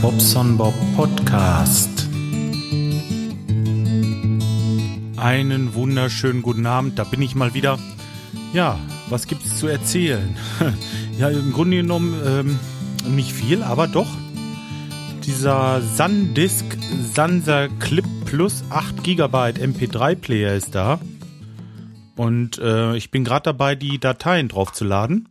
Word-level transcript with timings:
Bobson 0.00 0.56
Bob 0.56 0.74
Podcast. 0.96 2.08
Einen 5.16 5.74
wunderschönen 5.74 6.42
guten 6.42 6.64
Abend, 6.66 6.98
da 6.98 7.04
bin 7.04 7.20
ich 7.20 7.34
mal 7.34 7.54
wieder. 7.54 7.78
Ja, 8.52 8.78
was 9.08 9.26
gibt's 9.26 9.58
zu 9.58 9.66
erzählen? 9.66 10.36
ja, 11.18 11.28
im 11.28 11.52
Grunde 11.52 11.78
genommen 11.78 12.14
ähm, 12.26 12.58
nicht 13.14 13.32
viel, 13.32 13.62
aber 13.62 13.86
doch. 13.86 14.08
Dieser 15.24 15.82
SanDisk 15.82 16.64
Sansa 17.14 17.68
Clip 17.80 18.06
Plus 18.24 18.64
8 18.70 19.04
GB 19.04 19.36
MP3 19.36 20.14
Player 20.14 20.54
ist 20.54 20.74
da. 20.74 20.98
Und 22.16 22.58
äh, 22.58 22.96
ich 22.96 23.10
bin 23.10 23.24
gerade 23.24 23.44
dabei, 23.44 23.74
die 23.74 23.98
Dateien 23.98 24.48
draufzuladen. 24.48 25.28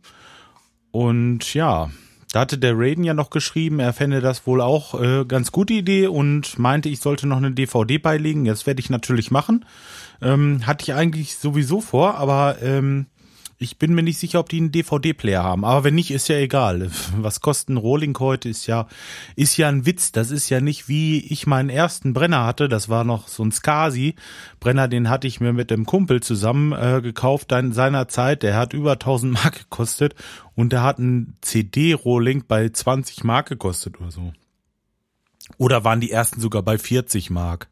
Und 0.92 1.54
ja, 1.54 1.90
da 2.34 2.40
hatte 2.40 2.58
der 2.58 2.76
Raiden 2.76 3.04
ja 3.04 3.14
noch 3.14 3.30
geschrieben, 3.30 3.78
er 3.78 3.92
fände 3.92 4.20
das 4.20 4.44
wohl 4.44 4.60
auch 4.60 5.00
äh, 5.00 5.24
ganz 5.24 5.52
gute 5.52 5.72
Idee 5.72 6.08
und 6.08 6.58
meinte, 6.58 6.88
ich 6.88 6.98
sollte 6.98 7.28
noch 7.28 7.36
eine 7.36 7.52
DVD 7.52 7.98
beilegen. 7.98 8.44
Das 8.44 8.66
werde 8.66 8.80
ich 8.80 8.90
natürlich 8.90 9.30
machen. 9.30 9.64
Ähm, 10.20 10.66
hatte 10.66 10.82
ich 10.82 10.94
eigentlich 10.94 11.36
sowieso 11.36 11.80
vor, 11.80 12.16
aber 12.16 12.56
ähm, 12.60 13.06
ich 13.58 13.78
bin 13.78 13.94
mir 13.94 14.02
nicht 14.02 14.18
sicher, 14.18 14.40
ob 14.40 14.48
die 14.48 14.58
einen 14.58 14.72
DVD-Player 14.72 15.42
haben. 15.42 15.64
Aber 15.64 15.84
wenn 15.84 15.94
nicht, 15.94 16.10
ist 16.10 16.28
ja 16.28 16.36
egal. 16.36 16.90
Was 17.16 17.40
kostet 17.40 17.70
ein 17.70 17.76
Rohling 17.76 18.18
heute? 18.18 18.48
Ist 18.48 18.66
ja, 18.66 18.88
ist 19.36 19.56
ja 19.56 19.68
ein 19.68 19.86
Witz. 19.86 20.12
Das 20.12 20.30
ist 20.30 20.48
ja 20.50 20.60
nicht 20.60 20.88
wie 20.88 21.20
ich 21.20 21.46
meinen 21.46 21.70
ersten 21.70 22.12
Brenner 22.12 22.44
hatte. 22.44 22.68
Das 22.68 22.88
war 22.88 23.04
noch 23.04 23.28
so 23.28 23.44
ein 23.44 23.52
Skasi-Brenner, 23.52 24.88
den 24.88 25.08
hatte 25.08 25.26
ich 25.26 25.40
mir 25.40 25.52
mit 25.52 25.70
dem 25.70 25.86
Kumpel 25.86 26.22
zusammen 26.22 26.72
äh, 26.72 27.00
gekauft 27.02 27.52
in 27.52 27.72
seiner 27.72 28.08
Zeit. 28.08 28.42
Der 28.42 28.56
hat 28.56 28.72
über 28.72 28.92
1000 28.92 29.32
Mark 29.32 29.58
gekostet 29.58 30.14
und 30.54 30.72
der 30.72 30.82
hat 30.82 30.98
einen 30.98 31.36
CD-Rohling 31.40 32.44
bei 32.46 32.68
20 32.68 33.24
Mark 33.24 33.48
gekostet 33.48 34.00
oder 34.00 34.10
so. 34.10 34.32
Oder 35.58 35.84
waren 35.84 36.00
die 36.00 36.10
ersten 36.10 36.40
sogar 36.40 36.62
bei 36.62 36.78
40 36.78 37.30
Mark? 37.30 37.68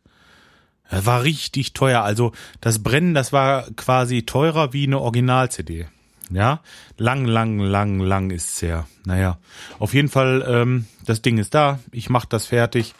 Das 0.93 1.07
war 1.07 1.23
richtig 1.23 1.73
teuer. 1.73 2.03
Also 2.03 2.33
das 2.61 2.83
Brennen, 2.83 3.15
das 3.15 3.33
war 3.33 3.65
quasi 3.77 4.25
teurer 4.25 4.75
wie 4.75 4.87
eine 4.87 5.01
Original-CD. 5.01 5.87
Ja, 6.31 6.61
lang, 6.99 7.25
lang, 7.25 7.59
lang, 7.61 7.99
lang 7.99 8.31
ist's 8.31 8.61
her. 8.61 8.87
Naja, 9.07 9.39
auf 9.79 9.95
jeden 9.95 10.11
Fall, 10.11 10.45
ähm, 10.47 10.85
das 11.07 11.23
Ding 11.23 11.39
ist 11.39 11.55
da. 11.55 11.79
Ich 11.93 12.11
mach 12.11 12.27
das 12.27 12.45
fertig 12.45 12.95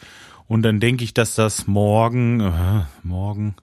und 0.47 0.63
dann 0.63 0.79
denke 0.79 1.03
ich, 1.03 1.13
dass 1.13 1.35
das 1.35 1.67
morgen, 1.67 2.39
äh, 2.39 2.81
morgen, 3.03 3.53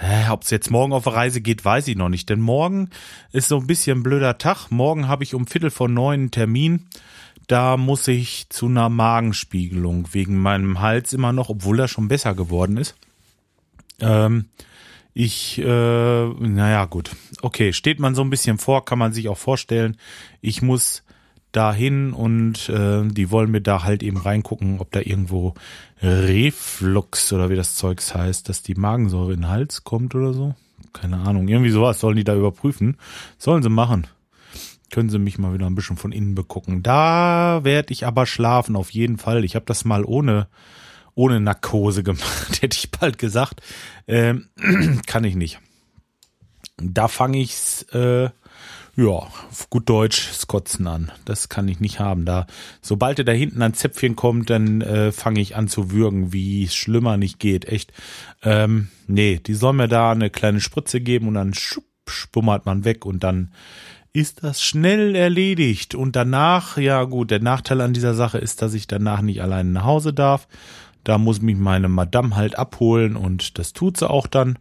äh, 0.00 0.30
ob 0.30 0.44
es 0.44 0.50
jetzt 0.50 0.70
morgen 0.70 0.94
auf 0.94 1.06
Reise 1.06 1.42
geht, 1.42 1.66
weiß 1.66 1.88
ich 1.88 1.96
noch 1.96 2.08
nicht. 2.08 2.30
Denn 2.30 2.40
morgen 2.40 2.88
ist 3.30 3.48
so 3.48 3.58
ein 3.58 3.66
bisschen 3.66 3.98
ein 3.98 4.02
blöder 4.02 4.38
Tag. 4.38 4.70
Morgen 4.70 5.06
habe 5.06 5.22
ich 5.22 5.34
um 5.34 5.46
Viertel 5.46 5.70
vor 5.70 5.88
neun 5.90 6.20
einen 6.20 6.30
Termin. 6.30 6.86
Da 7.46 7.76
muss 7.76 8.08
ich 8.08 8.48
zu 8.48 8.66
einer 8.66 8.88
Magenspiegelung 8.88 10.08
wegen 10.12 10.38
meinem 10.38 10.80
Hals 10.80 11.12
immer 11.12 11.34
noch, 11.34 11.50
obwohl 11.50 11.78
er 11.78 11.88
schon 11.88 12.08
besser 12.08 12.34
geworden 12.34 12.78
ist. 12.78 12.96
Ähm, 14.00 14.46
ich, 15.12 15.58
äh, 15.58 16.28
naja, 16.28 16.86
gut. 16.86 17.10
Okay, 17.40 17.72
steht 17.72 18.00
man 18.00 18.14
so 18.14 18.22
ein 18.22 18.30
bisschen 18.30 18.58
vor, 18.58 18.84
kann 18.84 18.98
man 18.98 19.12
sich 19.12 19.28
auch 19.28 19.38
vorstellen. 19.38 19.96
Ich 20.40 20.60
muss 20.60 21.04
dahin 21.52 22.12
und 22.12 22.68
äh, 22.68 23.06
die 23.06 23.30
wollen 23.30 23.52
mir 23.52 23.60
da 23.60 23.84
halt 23.84 24.02
eben 24.02 24.16
reingucken, 24.16 24.80
ob 24.80 24.90
da 24.90 25.00
irgendwo 25.00 25.54
Reflux 26.02 27.32
oder 27.32 27.48
wie 27.48 27.54
das 27.56 27.76
Zeugs 27.76 28.14
heißt, 28.14 28.48
dass 28.48 28.62
die 28.62 28.74
Magensäure 28.74 29.32
in 29.32 29.42
den 29.42 29.48
Hals 29.48 29.84
kommt 29.84 30.16
oder 30.16 30.32
so. 30.32 30.54
Keine 30.92 31.18
Ahnung. 31.18 31.46
Irgendwie 31.48 31.70
sowas 31.70 32.00
sollen 32.00 32.16
die 32.16 32.24
da 32.24 32.34
überprüfen. 32.34 32.96
Sollen 33.38 33.62
sie 33.62 33.70
machen. 33.70 34.06
Können 34.90 35.10
sie 35.10 35.18
mich 35.18 35.38
mal 35.38 35.54
wieder 35.54 35.66
ein 35.66 35.74
bisschen 35.74 35.96
von 35.96 36.12
innen 36.12 36.34
begucken. 36.34 36.82
Da 36.82 37.60
werde 37.62 37.92
ich 37.92 38.06
aber 38.06 38.26
schlafen, 38.26 38.76
auf 38.76 38.90
jeden 38.90 39.18
Fall. 39.18 39.44
Ich 39.44 39.54
habe 39.54 39.66
das 39.66 39.84
mal 39.84 40.04
ohne 40.04 40.48
ohne 41.14 41.40
Narkose 41.40 42.02
gemacht, 42.02 42.62
hätte 42.62 42.76
ich 42.76 42.90
bald 42.90 43.18
gesagt. 43.18 43.60
Ähm, 44.06 44.48
kann 45.06 45.24
ich 45.24 45.36
nicht. 45.36 45.60
Da 46.76 47.08
fange 47.08 47.38
ich's, 47.38 47.82
äh, 47.92 48.30
ja, 48.96 49.08
auf 49.08 49.70
gut 49.70 49.88
Deutsch, 49.88 50.30
Skotzen 50.32 50.86
an. 50.86 51.10
Das 51.24 51.48
kann 51.48 51.66
ich 51.68 51.80
nicht 51.80 51.98
haben. 51.98 52.24
Da, 52.24 52.46
sobald 52.80 53.18
er 53.18 53.24
da 53.24 53.32
hinten 53.32 53.62
ein 53.62 53.74
Zäpfchen 53.74 54.14
kommt, 54.14 54.50
dann 54.50 54.80
äh, 54.82 55.12
fange 55.12 55.40
ich 55.40 55.56
an 55.56 55.68
zu 55.68 55.90
würgen, 55.90 56.32
wie 56.32 56.64
es 56.64 56.74
schlimmer 56.74 57.16
nicht 57.16 57.38
geht. 57.38 57.64
Echt. 57.66 57.92
Ähm, 58.42 58.88
nee, 59.06 59.40
die 59.44 59.54
soll 59.54 59.72
mir 59.72 59.88
da 59.88 60.12
eine 60.12 60.30
kleine 60.30 60.60
Spritze 60.60 61.00
geben 61.00 61.28
und 61.28 61.34
dann 61.34 61.54
schupp, 61.54 61.84
spummert 62.08 62.66
man 62.66 62.84
weg 62.84 63.04
und 63.04 63.24
dann 63.24 63.52
ist 64.12 64.44
das 64.44 64.62
schnell 64.62 65.16
erledigt. 65.16 65.96
Und 65.96 66.14
danach, 66.14 66.78
ja 66.78 67.02
gut, 67.02 67.32
der 67.32 67.40
Nachteil 67.40 67.80
an 67.80 67.94
dieser 67.94 68.14
Sache 68.14 68.38
ist, 68.38 68.62
dass 68.62 68.74
ich 68.74 68.86
danach 68.86 69.22
nicht 69.22 69.42
alleine 69.42 69.70
nach 69.70 69.84
Hause 69.84 70.12
darf, 70.12 70.46
da 71.04 71.18
muss 71.18 71.40
mich 71.40 71.56
meine 71.56 71.88
Madame 71.88 72.34
halt 72.34 72.58
abholen 72.58 73.16
und 73.16 73.58
das 73.58 73.72
tut 73.72 73.98
sie 73.98 74.08
auch 74.08 74.26
dann. 74.26 74.58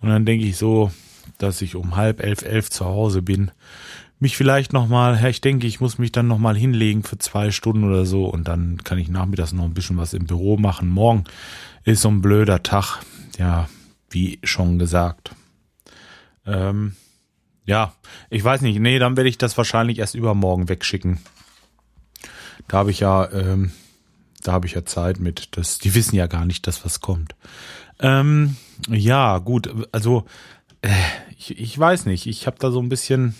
Und 0.00 0.08
dann 0.08 0.24
denke 0.24 0.46
ich 0.46 0.56
so, 0.56 0.90
dass 1.38 1.62
ich 1.62 1.74
um 1.74 1.96
halb 1.96 2.20
elf, 2.20 2.42
elf 2.42 2.70
zu 2.70 2.84
Hause 2.84 3.22
bin. 3.22 3.50
Mich 4.18 4.36
vielleicht 4.36 4.72
nochmal, 4.72 5.24
ich 5.26 5.40
denke, 5.40 5.66
ich 5.66 5.80
muss 5.80 5.98
mich 5.98 6.12
dann 6.12 6.28
nochmal 6.28 6.56
hinlegen 6.56 7.02
für 7.02 7.18
zwei 7.18 7.50
Stunden 7.50 7.84
oder 7.84 8.06
so 8.06 8.26
und 8.26 8.46
dann 8.46 8.78
kann 8.84 8.98
ich 8.98 9.08
nachmittags 9.08 9.52
noch 9.52 9.64
ein 9.64 9.74
bisschen 9.74 9.96
was 9.96 10.14
im 10.14 10.26
Büro 10.26 10.56
machen. 10.56 10.88
Morgen 10.88 11.24
ist 11.84 12.02
so 12.02 12.08
ein 12.08 12.22
blöder 12.22 12.62
Tag. 12.62 13.00
Ja, 13.38 13.68
wie 14.10 14.38
schon 14.44 14.78
gesagt. 14.78 15.34
Ähm, 16.46 16.94
ja, 17.64 17.94
ich 18.30 18.42
weiß 18.42 18.60
nicht. 18.60 18.78
Nee, 18.78 18.98
dann 18.98 19.16
werde 19.16 19.28
ich 19.28 19.38
das 19.38 19.56
wahrscheinlich 19.56 19.98
erst 19.98 20.14
übermorgen 20.14 20.68
wegschicken. 20.68 21.18
Da 22.68 22.78
habe 22.78 22.90
ich 22.90 23.00
ja 23.00 23.30
ähm, 23.32 23.72
da 24.42 24.52
habe 24.52 24.66
ich 24.66 24.74
ja 24.74 24.84
Zeit 24.84 25.20
mit. 25.20 25.56
Das, 25.56 25.78
die 25.78 25.94
wissen 25.94 26.16
ja 26.16 26.26
gar 26.26 26.44
nicht, 26.44 26.66
dass 26.66 26.84
was 26.84 27.00
kommt. 27.00 27.34
Ähm, 28.00 28.56
ja, 28.88 29.38
gut, 29.38 29.72
also 29.92 30.24
äh, 30.82 30.90
ich, 31.38 31.58
ich 31.58 31.78
weiß 31.78 32.06
nicht. 32.06 32.26
Ich 32.26 32.46
habe 32.46 32.58
da 32.58 32.70
so 32.70 32.80
ein 32.80 32.88
bisschen, 32.88 33.34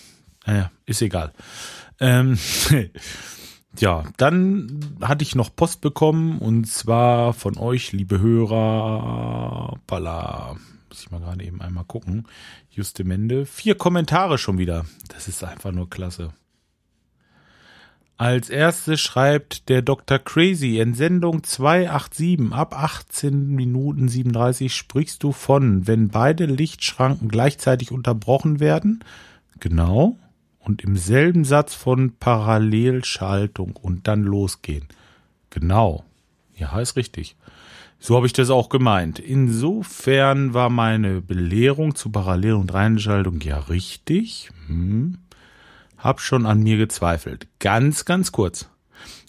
naja, 0.46 0.70
äh, 0.86 0.90
ist 0.90 1.02
egal. 1.02 1.32
Ähm, 2.00 2.38
ja, 3.78 4.04
dann 4.16 4.96
hatte 5.00 5.22
ich 5.22 5.34
noch 5.34 5.54
Post 5.54 5.80
bekommen 5.80 6.38
und 6.38 6.66
zwar 6.66 7.32
von 7.34 7.58
euch, 7.58 7.92
liebe 7.92 8.20
Hörer. 8.20 9.78
Balla, 9.86 10.56
muss 10.88 11.02
ich 11.02 11.10
mal 11.10 11.20
gerade 11.20 11.44
eben 11.44 11.60
einmal 11.60 11.84
gucken. 11.84 12.26
Justemende. 12.70 13.46
Vier 13.46 13.74
Kommentare 13.74 14.38
schon 14.38 14.58
wieder. 14.58 14.86
Das 15.08 15.28
ist 15.28 15.44
einfach 15.44 15.72
nur 15.72 15.90
klasse. 15.90 16.32
Als 18.22 18.50
erstes 18.50 19.00
schreibt 19.00 19.68
der 19.68 19.82
Dr. 19.82 20.20
Crazy 20.20 20.78
in 20.78 20.94
Sendung 20.94 21.42
287 21.42 22.52
ab 22.52 22.72
18 22.72 23.48
Minuten 23.48 24.06
37 24.06 24.72
sprichst 24.72 25.24
du 25.24 25.32
von, 25.32 25.88
wenn 25.88 26.06
beide 26.06 26.46
Lichtschranken 26.46 27.28
gleichzeitig 27.28 27.90
unterbrochen 27.90 28.60
werden. 28.60 29.02
Genau. 29.58 30.18
Und 30.60 30.82
im 30.82 30.96
selben 30.96 31.44
Satz 31.44 31.74
von 31.74 32.12
Parallelschaltung 32.12 33.74
und 33.74 34.06
dann 34.06 34.22
losgehen. 34.22 34.84
Genau. 35.50 36.04
Ja, 36.54 36.78
ist 36.78 36.94
richtig. 36.94 37.34
So 37.98 38.14
habe 38.14 38.28
ich 38.28 38.32
das 38.32 38.50
auch 38.50 38.68
gemeint. 38.68 39.18
Insofern 39.18 40.54
war 40.54 40.70
meine 40.70 41.22
Belehrung 41.22 41.96
zu 41.96 42.10
Parallel- 42.10 42.52
und 42.52 42.72
Reinschaltung 42.72 43.40
ja 43.40 43.58
richtig. 43.58 44.50
Hm 44.68 45.18
hab 46.02 46.20
schon 46.20 46.46
an 46.46 46.62
mir 46.62 46.76
gezweifelt. 46.76 47.46
Ganz, 47.60 48.04
ganz 48.04 48.32
kurz. 48.32 48.68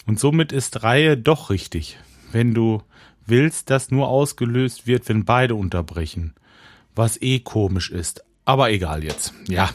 Und 0.06 0.20
somit 0.20 0.52
ist 0.52 0.82
Reihe 0.82 1.16
doch 1.16 1.48
richtig, 1.48 1.98
wenn 2.32 2.52
du 2.52 2.82
willst, 3.26 3.70
dass 3.70 3.90
nur 3.90 4.08
ausgelöst 4.08 4.86
wird, 4.86 5.08
wenn 5.08 5.24
beide 5.24 5.54
unterbrechen. 5.54 6.34
Was 6.94 7.20
eh 7.22 7.38
komisch 7.38 7.90
ist. 7.90 8.22
Aber 8.44 8.70
egal 8.70 9.02
jetzt. 9.02 9.32
Ja. 9.48 9.70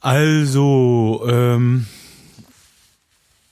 Also, 0.00 1.24
ähm, 1.28 1.86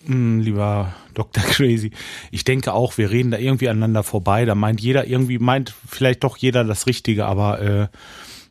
hm, 0.06 0.40
lieber 0.40 0.94
Dr. 1.14 1.42
Crazy, 1.50 1.90
ich 2.30 2.44
denke 2.44 2.72
auch, 2.72 2.96
wir 2.96 3.10
reden 3.10 3.30
da 3.30 3.38
irgendwie 3.38 3.68
aneinander 3.68 4.02
vorbei. 4.02 4.44
Da 4.44 4.54
meint 4.54 4.80
jeder 4.80 5.06
irgendwie, 5.06 5.38
meint 5.38 5.74
vielleicht 5.88 6.24
doch 6.24 6.36
jeder 6.36 6.64
das 6.64 6.86
Richtige, 6.86 7.26
aber 7.26 7.60
äh, 7.60 7.88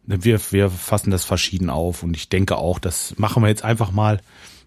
wir, 0.05 0.39
wir 0.51 0.69
fassen 0.69 1.11
das 1.11 1.25
verschieden 1.25 1.69
auf 1.69 2.03
und 2.03 2.15
ich 2.15 2.29
denke 2.29 2.57
auch, 2.57 2.79
das 2.79 3.17
machen 3.17 3.43
wir 3.43 3.49
jetzt 3.49 3.63
einfach 3.63 3.91
mal, 3.91 4.19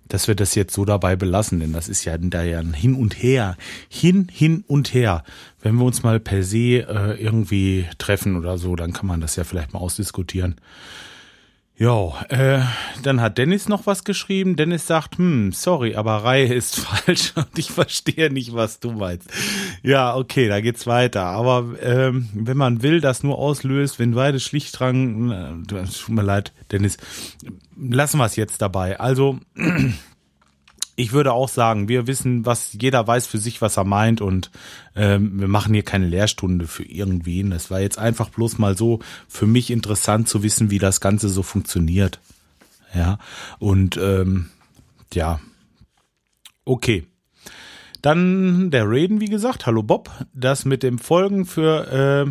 dass 0.09 0.29
wir 0.29 0.35
das 0.35 0.55
jetzt 0.55 0.75
so 0.75 0.85
dabei 0.85 1.17
belassen, 1.17 1.61
denn 1.61 1.73
das 1.73 1.89
ist 1.89 2.05
ja 2.05 2.17
da 2.19 2.43
ja 2.43 2.61
ein 2.61 2.75
Hin 2.75 2.95
und 2.95 3.23
Her, 3.23 3.57
hin, 3.89 4.29
hin 4.31 4.65
und 4.67 4.93
her. 4.93 5.25
Wenn 5.61 5.77
wir 5.77 5.85
uns 5.85 6.03
mal 6.03 6.21
per 6.21 6.43
se 6.43 6.87
äh, 6.87 7.23
irgendwie 7.23 7.87
treffen 7.99 8.37
oder 8.37 8.59
so, 8.59 8.77
dann 8.77 8.93
kann 8.93 9.07
man 9.07 9.21
das 9.21 9.37
ja 9.37 9.45
vielleicht 9.45 9.73
mal 9.73 9.79
ausdiskutieren. 9.79 10.57
Jo, 11.77 12.15
äh, 12.29 12.61
dann 13.03 13.21
hat 13.21 13.37
Dennis 13.37 13.69
noch 13.69 13.87
was 13.87 14.05
geschrieben. 14.05 14.55
Dennis 14.55 14.87
sagt, 14.87 15.19
hm, 15.19 15.51
sorry, 15.51 15.97
aber 15.97 16.19
Reihe 16.19 16.55
ist 16.55 16.79
falsch 16.81 17.33
und 17.35 17.59
ich 17.59 17.73
verstehe 17.73 18.33
nicht, 18.33 18.55
was 18.55 18.79
du 18.79 18.93
meinst. 18.93 19.29
Ja, 19.83 20.15
okay, 20.15 20.47
da 20.47 20.61
geht's 20.61 20.87
weiter. 20.87 21.25
Aber 21.25 21.75
ähm, 21.83 22.29
wenn 22.33 22.57
man 22.57 22.83
will, 22.83 23.01
das 23.01 23.25
nur 23.25 23.39
auslöst, 23.39 23.99
wenn 23.99 24.15
beide 24.15 24.39
schlicht 24.39 24.79
dran, 24.79 25.65
äh, 25.67 25.67
tut 25.67 26.09
mir 26.11 26.23
leid, 26.23 26.53
Dennis, 26.71 26.97
lassen 27.77 28.19
wir 28.19 28.27
es 28.27 28.37
jetzt 28.37 28.63
dabei. 28.63 29.01
Also 29.01 29.41
ich 30.97 31.13
würde 31.13 31.33
auch 31.33 31.49
sagen, 31.49 31.89
wir 31.89 32.07
wissen, 32.07 32.47
was 32.47 32.73
jeder 32.73 33.07
weiß 33.07 33.27
für 33.27 33.39
sich, 33.39 33.61
was 33.61 33.77
er 33.77 33.85
meint 33.85 34.21
und 34.21 34.51
ähm, 34.95 35.41
wir 35.41 35.49
machen 35.49 35.75
hier 35.75 35.83
keine 35.83 36.07
Lehrstunde 36.07 36.67
für 36.67 36.85
irgendwen. 36.85 37.53
Es 37.53 37.71
war 37.71 37.81
jetzt 37.81 37.99
einfach 37.99 38.29
bloß 38.31 38.59
mal 38.59 38.77
so 38.77 39.01
für 39.29 39.47
mich 39.47 39.71
interessant 39.71 40.29
zu 40.29 40.43
wissen, 40.43 40.71
wie 40.71 40.79
das 40.79 41.01
Ganze 41.01 41.29
so 41.29 41.43
funktioniert. 41.43 42.21
Ja, 42.95 43.19
und 43.59 43.97
ähm, 43.97 44.51
ja, 45.13 45.41
okay. 46.65 47.07
Dann 48.03 48.71
der 48.71 48.85
Raiden, 48.87 49.21
wie 49.21 49.31
gesagt. 49.31 49.67
Hallo 49.67 49.83
Bob. 49.83 50.11
Das 50.35 50.65
mit 50.65 50.83
dem 50.83 50.99
Folgen 50.99 51.47
für, 51.47 52.27
äh, 52.29 52.31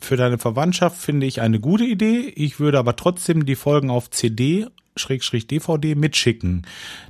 für 0.00 0.16
deine 0.16 0.38
Verwandtschaft 0.38 1.00
finde 1.00 1.26
ich 1.26 1.40
eine 1.40 1.60
gute 1.60 1.84
Idee. 1.84 2.32
Ich 2.36 2.60
würde 2.60 2.78
aber 2.78 2.94
trotzdem 2.94 3.46
die 3.46 3.56
Folgen 3.56 3.90
auf 3.90 4.10
CD 4.10 4.66
DVD 4.96 5.94
mitschicken, 5.94 6.66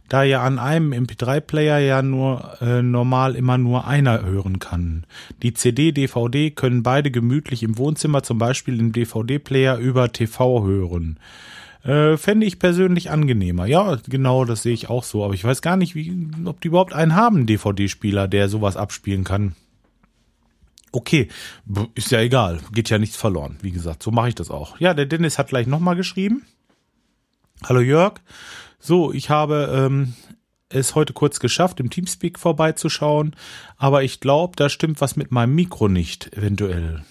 da 0.09 0.23
ja 0.23 0.43
an 0.43 0.59
einem 0.59 0.93
MP3-Player 0.93 1.79
ja 1.79 2.03
nur 2.03 2.57
äh, 2.61 2.83
normal 2.83 3.37
immer 3.37 3.59
nur 3.59 3.87
einer 3.87 4.25
hören 4.25 4.59
kann. 4.59 5.07
Die 5.43 5.55
CD, 5.55 5.93
DVD 5.93 6.51
können 6.51 6.83
beide 6.83 7.11
gemütlich 7.11 7.63
im 7.63 7.79
Wohnzimmer, 7.79 8.23
zum 8.23 8.39
Beispiel 8.39 8.79
im 8.81 8.93
DVD-Player 8.93 9.79
über 9.79 10.13
TV 10.13 10.65
hören. 10.65 11.19
Äh, 11.85 12.17
fände 12.17 12.47
ich 12.47 12.59
persönlich 12.59 13.11
angenehmer. 13.11 13.67
Ja, 13.67 13.99
genau, 14.09 14.47
das 14.47 14.63
sehe 14.63 14.73
ich 14.73 14.89
auch 14.89 15.05
so. 15.05 15.23
Aber 15.23 15.35
ich 15.35 15.45
weiß 15.45 15.61
gar 15.61 15.77
nicht, 15.77 15.95
wie, 15.95 16.31
ob 16.47 16.61
die 16.63 16.69
überhaupt 16.69 16.95
einen 16.95 17.15
haben, 17.15 17.47
DVD-Spieler, 17.47 18.27
der 18.27 18.49
sowas 18.49 18.79
abspielen 18.79 19.25
kann. 19.25 19.55
Okay, 20.93 21.29
ist 21.95 22.13
ja 22.13 22.21
egal, 22.21 22.61
geht 22.73 22.89
ja 22.89 22.99
nichts 22.99 23.17
verloren. 23.17 23.57
Wie 23.61 23.73
gesagt, 23.73 24.03
so 24.03 24.13
mache 24.13 24.29
ich 24.29 24.35
das 24.35 24.51
auch. 24.51 24.79
Ja, 24.81 24.95
der 24.95 25.07
Dennis 25.07 25.39
hat 25.39 25.49
gleich 25.49 25.67
nochmal 25.67 25.97
geschrieben. 25.97 26.43
Hallo 27.67 27.81
Jörg. 27.81 28.21
So, 28.79 29.11
ich 29.11 29.31
habe 29.31 29.73
ähm, 29.75 30.13
es 30.69 30.95
heute 30.95 31.15
kurz 31.15 31.41
geschafft, 31.41 31.81
im 31.81 31.89
Teamspeak 31.89 32.39
vorbeizuschauen, 32.39 33.35
aber 33.79 34.03
ich 34.03 34.21
glaube, 34.21 34.53
da 34.55 34.69
stimmt 34.69 35.01
was 35.01 35.17
mit 35.17 35.33
meinem 35.33 35.55
Mikro 35.55 35.89
nicht, 35.89 36.31
eventuell. 36.37 37.03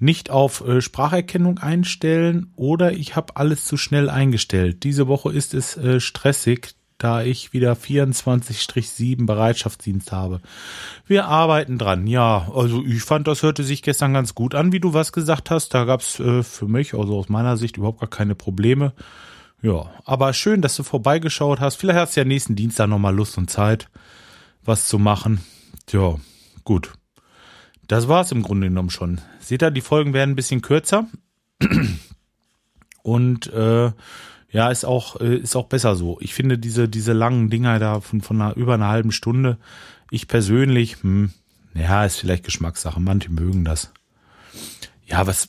Nicht 0.00 0.30
auf 0.30 0.66
äh, 0.66 0.80
Spracherkennung 0.80 1.58
einstellen 1.58 2.52
oder 2.56 2.92
ich 2.92 3.14
habe 3.14 3.36
alles 3.36 3.66
zu 3.66 3.76
schnell 3.76 4.10
eingestellt. 4.10 4.82
Diese 4.82 5.06
Woche 5.06 5.32
ist 5.32 5.54
es 5.54 5.76
äh, 5.76 6.00
stressig, 6.00 6.74
da 6.98 7.22
ich 7.22 7.52
wieder 7.52 7.74
24-7 7.74 9.26
Bereitschaftsdienst 9.26 10.10
habe. 10.10 10.40
Wir 11.06 11.26
arbeiten 11.26 11.78
dran. 11.78 12.08
Ja, 12.08 12.50
also 12.52 12.82
ich 12.84 13.02
fand, 13.02 13.28
das 13.28 13.44
hörte 13.44 13.62
sich 13.62 13.82
gestern 13.82 14.12
ganz 14.12 14.34
gut 14.34 14.56
an, 14.56 14.72
wie 14.72 14.80
du 14.80 14.92
was 14.92 15.12
gesagt 15.12 15.52
hast. 15.52 15.72
Da 15.72 15.84
gab's 15.84 16.18
äh, 16.18 16.42
für 16.42 16.66
mich, 16.66 16.94
also 16.94 17.16
aus 17.16 17.28
meiner 17.28 17.56
Sicht, 17.56 17.76
überhaupt 17.76 18.00
gar 18.00 18.10
keine 18.10 18.34
Probleme. 18.34 18.92
Ja, 19.60 19.90
aber 20.04 20.32
schön, 20.32 20.62
dass 20.62 20.76
du 20.76 20.84
vorbeigeschaut 20.84 21.60
hast. 21.60 21.76
Vielleicht 21.76 21.98
hast 21.98 22.16
du 22.16 22.20
ja 22.20 22.24
nächsten 22.24 22.54
Dienstag 22.54 22.88
nochmal 22.88 23.14
Lust 23.14 23.38
und 23.38 23.50
Zeit, 23.50 23.88
was 24.64 24.86
zu 24.86 24.98
machen. 24.98 25.40
Ja, 25.90 26.16
gut. 26.64 26.92
Das 27.88 28.06
war's 28.06 28.30
im 28.32 28.42
Grunde 28.42 28.68
genommen 28.68 28.90
schon. 28.90 29.20
Seht 29.40 29.62
ihr, 29.62 29.70
die 29.70 29.80
Folgen 29.80 30.12
werden 30.12 30.32
ein 30.32 30.36
bisschen 30.36 30.62
kürzer. 30.62 31.06
Und 33.02 33.46
äh, 33.52 33.90
ja, 34.50 34.70
ist 34.70 34.84
auch, 34.84 35.20
äh, 35.20 35.36
ist 35.36 35.56
auch 35.56 35.66
besser 35.66 35.96
so. 35.96 36.18
Ich 36.20 36.34
finde 36.34 36.58
diese, 36.58 36.88
diese 36.88 37.14
langen 37.14 37.48
Dinger 37.48 37.78
da 37.78 38.00
von, 38.00 38.20
von 38.20 38.40
einer, 38.40 38.56
über 38.56 38.74
einer 38.74 38.88
halben 38.88 39.12
Stunde, 39.12 39.58
ich 40.10 40.28
persönlich, 40.28 41.02
hm, 41.02 41.30
ja, 41.74 42.04
ist 42.04 42.16
vielleicht 42.16 42.44
Geschmackssache. 42.44 43.00
Manche 43.00 43.30
mögen 43.30 43.64
das. 43.64 43.92
Ja, 45.06 45.26
was, 45.26 45.48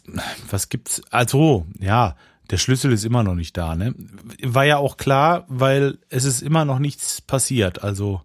was 0.49 0.69
gibt's? 0.69 1.01
Also, 1.11 1.65
ja, 1.79 2.15
der 2.49 2.57
Schlüssel 2.57 2.91
ist 2.91 3.05
immer 3.05 3.23
noch 3.23 3.35
nicht 3.35 3.55
da, 3.57 3.75
ne? 3.75 3.93
War 4.41 4.65
ja 4.65 4.77
auch 4.77 4.97
klar, 4.97 5.45
weil 5.47 5.99
es 6.09 6.25
ist 6.25 6.41
immer 6.41 6.65
noch 6.65 6.79
nichts 6.79 7.21
passiert. 7.21 7.83
Also 7.83 8.21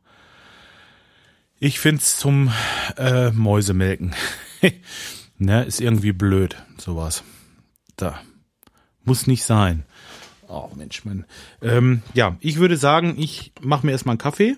ich 1.58 1.78
find's 1.78 2.18
zum 2.18 2.52
äh, 2.96 3.30
Mäusemelken. 3.30 4.14
ne, 5.38 5.64
ist 5.64 5.80
irgendwie 5.80 6.12
blöd, 6.12 6.56
sowas. 6.78 7.22
Da. 7.96 8.20
Muss 9.04 9.26
nicht 9.26 9.44
sein. 9.44 9.84
Oh 10.48 10.70
Mensch, 10.74 11.04
Mann. 11.04 11.26
Ähm, 11.60 12.02
ja, 12.14 12.36
ich 12.40 12.56
würde 12.58 12.76
sagen, 12.76 13.14
ich 13.18 13.52
mache 13.60 13.86
mir 13.86 13.92
erstmal 13.92 14.14
einen 14.14 14.18
Kaffee. 14.18 14.56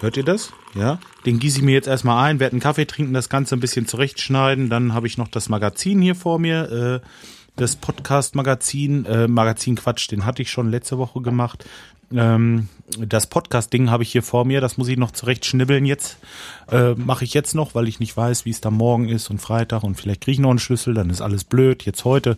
Hört 0.00 0.16
ihr 0.16 0.24
das? 0.24 0.52
Ja. 0.74 1.00
Den 1.26 1.38
gieße 1.38 1.58
ich 1.58 1.64
mir 1.64 1.72
jetzt 1.72 1.88
erstmal 1.88 2.24
ein, 2.24 2.38
werde 2.38 2.52
einen 2.52 2.60
Kaffee 2.60 2.86
trinken, 2.86 3.14
das 3.14 3.28
Ganze 3.28 3.56
ein 3.56 3.60
bisschen 3.60 3.86
zurechtschneiden. 3.86 4.70
Dann 4.70 4.94
habe 4.94 5.06
ich 5.06 5.18
noch 5.18 5.28
das 5.28 5.48
Magazin 5.48 6.00
hier 6.00 6.14
vor 6.14 6.38
mir. 6.38 7.02
Äh, 7.02 7.08
das 7.58 7.76
Podcast-Magazin, 7.76 9.04
äh, 9.04 9.28
Magazin 9.28 9.76
Quatsch, 9.76 10.10
den 10.10 10.24
hatte 10.24 10.42
ich 10.42 10.50
schon 10.50 10.70
letzte 10.70 10.96
Woche 10.96 11.20
gemacht. 11.20 11.64
Ähm, 12.10 12.68
das 12.98 13.26
Podcast-Ding 13.26 13.90
habe 13.90 14.02
ich 14.02 14.12
hier 14.12 14.22
vor 14.22 14.44
mir, 14.46 14.60
das 14.60 14.78
muss 14.78 14.88
ich 14.88 14.96
noch 14.96 15.10
zurecht 15.10 15.44
schnibbeln 15.44 15.84
jetzt. 15.84 16.18
Äh, 16.70 16.94
Mache 16.94 17.24
ich 17.24 17.34
jetzt 17.34 17.54
noch, 17.54 17.74
weil 17.74 17.88
ich 17.88 18.00
nicht 18.00 18.16
weiß, 18.16 18.44
wie 18.44 18.50
es 18.50 18.60
da 18.60 18.70
morgen 18.70 19.08
ist 19.08 19.28
und 19.28 19.40
Freitag 19.40 19.82
und 19.82 19.96
vielleicht 19.96 20.22
kriege 20.22 20.32
ich 20.32 20.38
noch 20.38 20.50
einen 20.50 20.58
Schlüssel, 20.58 20.94
dann 20.94 21.10
ist 21.10 21.20
alles 21.20 21.44
blöd. 21.44 21.84
Jetzt 21.84 22.04
heute 22.04 22.36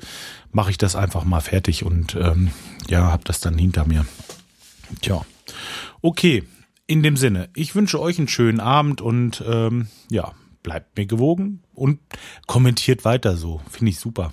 mache 0.53 0.71
ich 0.71 0.79
das 0.79 0.97
einfach 0.97 1.25
mal 1.25 1.41
fertig 1.41 1.85
und 1.85 2.17
ähm, 2.17 2.51
ja, 2.89 3.13
habe 3.13 3.23
das 3.25 3.41
dann 3.41 3.57
hinter 3.59 3.87
mir. 3.87 4.07
Tja, 5.03 5.25
okay. 6.01 6.45
In 6.87 7.05
dem 7.05 7.17
Sinne, 7.17 7.51
ich 7.55 7.77
wünsche 7.77 8.01
euch 8.01 8.19
einen 8.19 8.27
schönen 8.27 8.59
Abend 8.59 9.01
und 9.01 9.45
ähm, 9.47 9.87
ja, 10.11 10.33
bleibt 10.65 10.97
mir 10.97 11.07
gewogen 11.07 11.63
und 11.73 12.01
kommentiert 12.49 13.05
weiter 13.05 13.37
so. 13.37 13.61
Finde 13.71 13.91
ich 13.91 14.01
super. 14.01 14.33